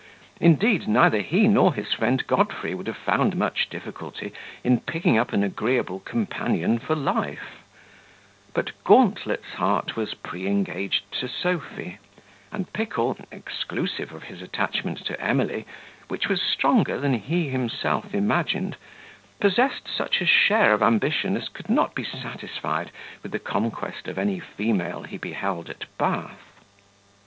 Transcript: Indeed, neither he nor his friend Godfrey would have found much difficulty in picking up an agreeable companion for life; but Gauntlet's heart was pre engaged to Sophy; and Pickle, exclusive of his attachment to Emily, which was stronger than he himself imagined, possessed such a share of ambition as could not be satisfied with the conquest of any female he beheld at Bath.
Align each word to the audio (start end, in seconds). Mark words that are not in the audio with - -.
Indeed, 0.39 0.87
neither 0.87 1.19
he 1.19 1.47
nor 1.47 1.75
his 1.75 1.93
friend 1.93 2.25
Godfrey 2.25 2.73
would 2.73 2.87
have 2.87 2.97
found 2.97 3.35
much 3.35 3.69
difficulty 3.69 4.33
in 4.63 4.79
picking 4.79 5.15
up 5.15 5.31
an 5.31 5.43
agreeable 5.43 5.99
companion 5.99 6.79
for 6.79 6.95
life; 6.95 7.59
but 8.55 8.71
Gauntlet's 8.83 9.53
heart 9.57 9.95
was 9.95 10.15
pre 10.15 10.47
engaged 10.47 11.03
to 11.21 11.27
Sophy; 11.27 11.99
and 12.51 12.73
Pickle, 12.73 13.15
exclusive 13.31 14.11
of 14.11 14.23
his 14.23 14.41
attachment 14.41 15.05
to 15.05 15.21
Emily, 15.21 15.67
which 16.07 16.27
was 16.27 16.41
stronger 16.41 16.99
than 16.99 17.13
he 17.13 17.49
himself 17.49 18.11
imagined, 18.15 18.77
possessed 19.39 19.87
such 19.87 20.19
a 20.19 20.25
share 20.25 20.73
of 20.73 20.81
ambition 20.81 21.37
as 21.37 21.47
could 21.47 21.69
not 21.69 21.93
be 21.93 22.03
satisfied 22.03 22.89
with 23.21 23.31
the 23.33 23.37
conquest 23.37 24.07
of 24.07 24.17
any 24.17 24.39
female 24.39 25.03
he 25.03 25.17
beheld 25.19 25.69
at 25.69 25.85
Bath. 25.99 26.41